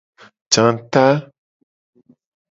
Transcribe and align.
Janguta. 0.53 1.03